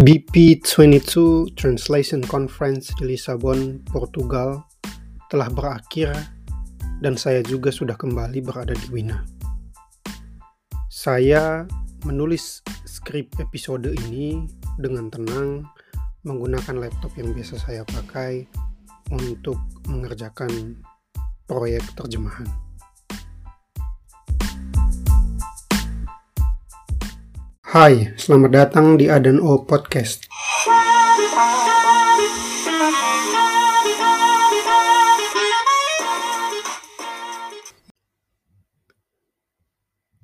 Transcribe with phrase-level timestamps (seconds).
[0.00, 4.64] BP22 Translation Conference di Lisabon, Portugal
[5.28, 6.16] telah berakhir
[7.04, 9.20] dan saya juga sudah kembali berada di Wina.
[10.88, 11.68] Saya
[12.08, 14.48] menulis skrip episode ini
[14.80, 15.68] dengan tenang
[16.24, 18.48] menggunakan laptop yang biasa saya pakai
[19.12, 20.80] untuk mengerjakan
[21.44, 22.48] proyek terjemahan.
[27.70, 30.26] Hai, selamat datang di Adan O Podcast.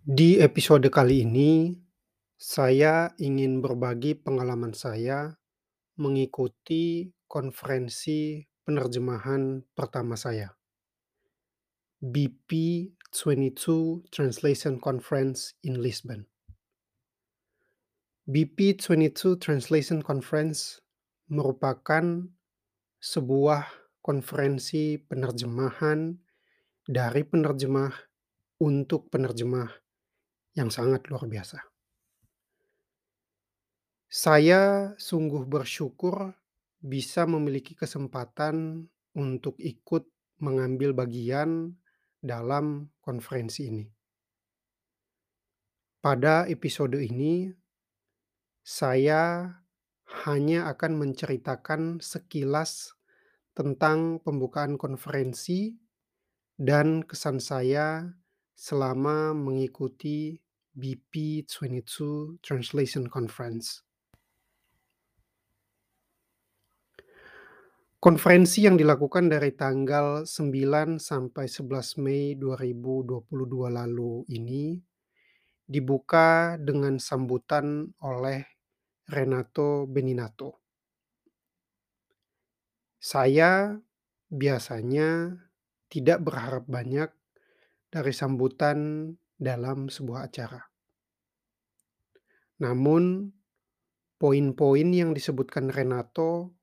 [0.02, 1.70] Di episode kali ini,
[2.34, 5.38] saya ingin berbagi pengalaman saya
[6.02, 10.50] mengikuti konferensi penerjemahan pertama saya.
[12.02, 12.50] BP
[13.14, 16.27] 22 Translation Conference in Lisbon.
[18.27, 20.82] BP22 Translation Conference
[21.30, 22.27] merupakan
[22.98, 23.62] sebuah
[24.02, 26.10] konferensi penerjemahan
[26.82, 27.94] dari penerjemah
[28.66, 29.70] untuk penerjemah
[30.58, 31.70] yang sangat luar biasa.
[34.10, 36.34] Saya sungguh bersyukur
[36.82, 40.02] bisa memiliki kesempatan untuk ikut
[40.42, 41.78] mengambil bagian
[42.19, 43.86] dalam konferensi ini.
[46.02, 47.50] Pada episode ini,
[48.67, 49.47] saya
[50.27, 52.98] hanya akan menceritakan sekilas
[53.55, 55.78] tentang pembukaan konferensi
[56.59, 58.11] dan kesan saya
[58.59, 60.42] selama mengikuti
[60.75, 63.87] BP22 Translation Conference.
[68.03, 73.31] Konferensi yang dilakukan dari tanggal 9 sampai 11 Mei 2022
[73.70, 74.75] lalu ini
[75.67, 78.56] dibuka dengan sambutan oleh
[79.07, 80.67] Renato Beninato.
[82.99, 83.78] Saya
[84.27, 85.31] biasanya
[85.87, 87.06] tidak berharap banyak
[87.87, 90.59] dari sambutan dalam sebuah acara.
[92.59, 93.31] Namun,
[94.19, 96.59] poin-poin yang disebutkan Renato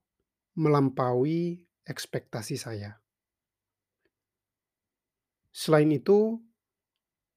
[0.59, 2.99] melampaui ekspektasi saya.
[5.55, 6.43] Selain itu,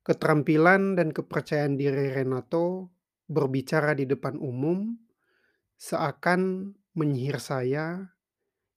[0.02, 2.95] keterampilan dan kepercayaan diri Renato
[3.26, 4.94] berbicara di depan umum
[5.76, 8.16] seakan menyihir saya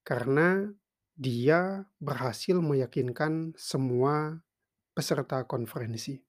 [0.03, 0.67] karena
[1.15, 4.43] dia berhasil meyakinkan semua
[4.95, 6.19] peserta konferensi.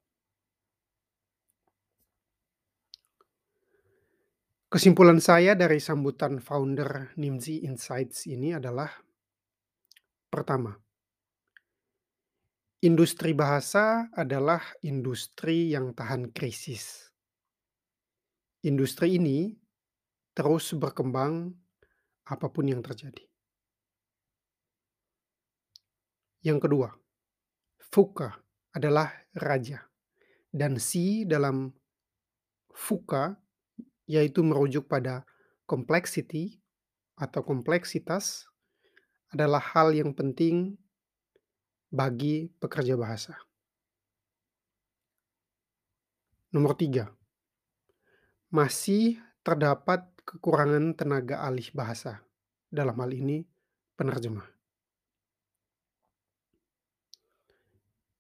[4.71, 8.87] Kesimpulan saya dari sambutan founder Nimzi Insights ini adalah
[10.31, 10.71] pertama,
[12.79, 17.10] industri bahasa adalah industri yang tahan krisis.
[18.61, 19.57] Industri ini
[20.37, 21.57] terus berkembang
[22.29, 23.25] apa pun yang terjadi.
[26.45, 26.89] Yang kedua,
[27.91, 28.37] Fuka
[28.73, 29.85] adalah raja
[30.53, 31.73] dan si dalam
[32.71, 33.37] Fuka
[34.05, 35.25] yaitu merujuk pada
[35.69, 36.61] complexity
[37.17, 38.49] atau kompleksitas
[39.31, 40.75] adalah hal yang penting
[41.93, 43.39] bagi pekerja bahasa.
[46.51, 47.07] Nomor tiga,
[48.51, 52.23] masih terdapat kekurangan tenaga alih bahasa,
[52.67, 53.47] dalam hal ini
[53.95, 54.47] penerjemah.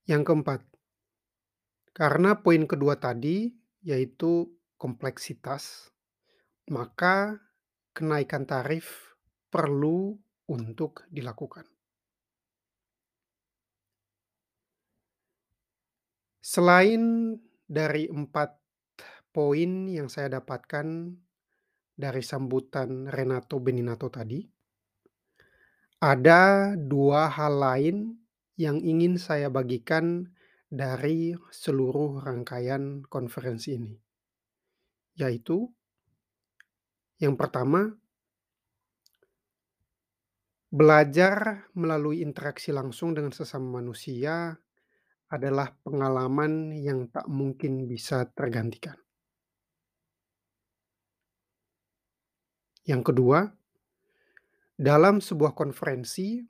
[0.07, 0.61] Yang keempat,
[1.95, 5.91] karena poin kedua tadi yaitu kompleksitas,
[6.71, 7.39] maka
[7.95, 9.15] kenaikan tarif
[9.51, 10.19] perlu
[10.51, 11.67] untuk dilakukan.
[16.43, 17.37] Selain
[17.71, 18.60] dari empat
[19.31, 21.15] poin yang saya dapatkan
[21.95, 24.43] dari sambutan Renato Beninato tadi,
[26.01, 27.97] ada dua hal lain
[28.57, 30.33] yang ingin saya bagikan
[30.71, 33.95] dari seluruh rangkaian konferensi ini.
[35.19, 35.69] Yaitu
[37.21, 37.85] yang pertama,
[40.73, 44.57] belajar melalui interaksi langsung dengan sesama manusia
[45.29, 48.97] adalah pengalaman yang tak mungkin bisa tergantikan.
[52.91, 53.47] Yang kedua,
[54.75, 56.43] dalam sebuah konferensi,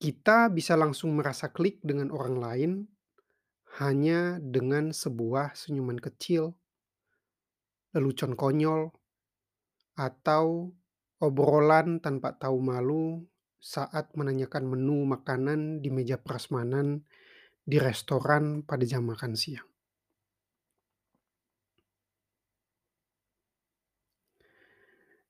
[0.00, 2.72] kita bisa langsung merasa klik dengan orang lain
[3.76, 6.56] hanya dengan sebuah senyuman kecil,
[7.92, 8.88] lelucon konyol,
[10.00, 10.72] atau
[11.20, 13.20] obrolan tanpa tahu malu
[13.60, 17.04] saat menanyakan menu makanan di meja prasmanan
[17.68, 19.71] di restoran pada jam makan siang.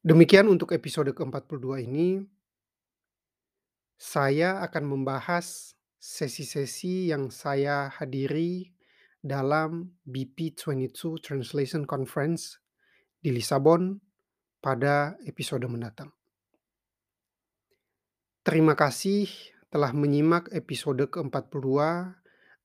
[0.02, 2.26] Demikian untuk episode ke-42 ini.
[3.94, 8.74] Saya akan membahas sesi-sesi yang saya hadiri
[9.22, 12.58] dalam BP22 Translation Conference
[13.22, 14.02] di Lisabon
[14.58, 16.10] pada episode mendatang.
[18.42, 19.30] Terima kasih
[19.70, 21.78] telah menyimak episode ke-42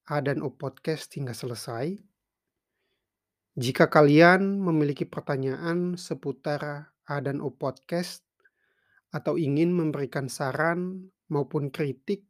[0.10, 2.01] A dan O Podcast hingga selesai.
[3.54, 8.27] Jika kalian memiliki pertanyaan seputar A dan O Podcast
[9.15, 12.27] atau ingin memberikan saran maupun kritik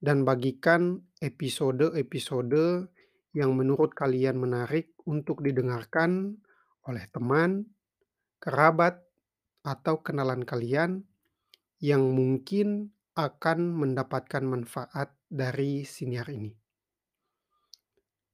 [0.02, 2.92] dan bagikan episode-episode
[3.32, 6.38] yang menurut kalian menarik untuk didengarkan
[6.86, 7.66] oleh teman,
[8.44, 9.00] kerabat,
[9.62, 11.06] atau kenalan kalian
[11.82, 16.56] yang mungkin akan mendapatkan manfaat dari siniar ini.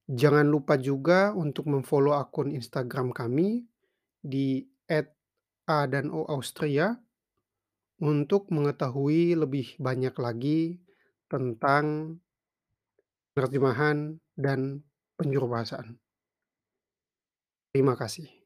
[0.08, 3.68] Jangan lupa juga untuk memfollow akun Instagram kami
[4.20, 6.96] di @a_dan_o_austria
[8.00, 10.80] untuk mengetahui lebih banyak lagi
[11.28, 12.16] tentang
[13.36, 14.80] penerjemahan dan
[15.20, 16.00] penjuru bahasaan.
[17.74, 18.37] Terima kasih.